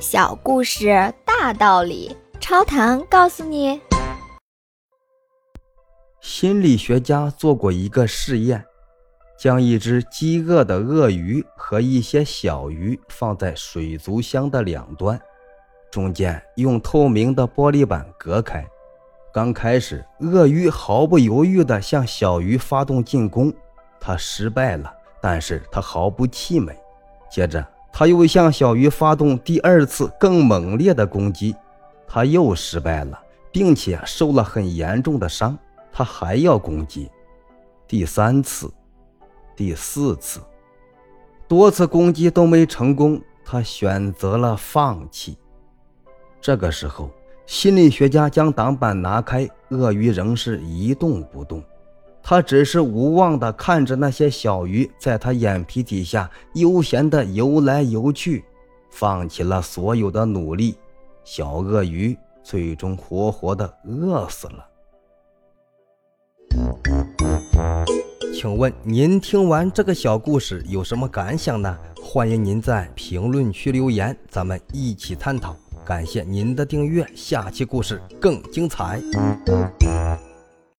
[0.00, 3.80] 小故事大道理，超糖告诉你：
[6.20, 8.64] 心理学家做过一个试验，
[9.36, 15.20] 将一只饥饿的鳄鱼和一些小鱼放在水族箱的两端，
[15.90, 18.64] 中间用透明的玻璃板隔开。
[19.32, 23.52] 刚开始，鳄鱼毫不犹豫地向小鱼发动进攻，
[23.98, 26.72] 它失败了，但是它毫不气馁。
[27.28, 27.66] 接着。
[27.92, 31.54] 他又向小鱼发动第二次更猛烈的攻击，
[32.06, 33.20] 他又失败了，
[33.50, 35.58] 并且受了很严重的伤。
[35.92, 37.10] 他还要攻击，
[37.88, 38.70] 第三次、
[39.56, 40.40] 第四次，
[41.48, 45.36] 多次攻击都没成功，他选择了放弃。
[46.40, 47.10] 这个时候，
[47.46, 51.60] 心理学家将挡板拿开，鳄鱼仍是一动不动。
[52.30, 58.44] 他只是无望地看着那些小鱼在他眼皮底下悠闲地游来游去，
[58.90, 60.76] 放弃了所有的努力，
[61.24, 64.68] 小鳄鱼最终活活地饿死了。
[68.34, 71.78] 请问您听完这个小故事有什么感想呢？
[72.02, 75.56] 欢迎您在评论区留言，咱们一起探讨。
[75.82, 79.00] 感谢您的订阅，下期故事更精彩。